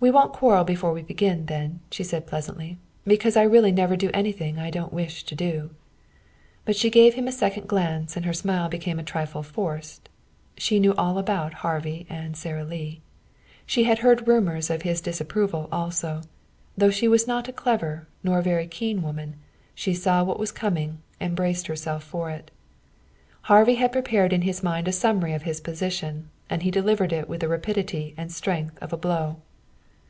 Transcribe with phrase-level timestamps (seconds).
[0.00, 2.78] "We won't quarrel before we begin, then," she said pleasantly.
[3.06, 5.70] "Because I really never do anything I don't wish to do."
[6.64, 10.08] But she gave him a second glance and her smile became a trifle forced.
[10.56, 13.02] She knew all about Harvey and Sara Lee.
[13.66, 16.22] She had heard rumors of his disapproval also.
[16.76, 19.36] Though she was not a clever nor a very keen woman,
[19.76, 22.50] she saw what was coming and braced herself for it.
[23.42, 27.28] Harvey had prepared in his mind a summary of his position, and he delivered it
[27.28, 29.36] with the rapidity and strength of a blow.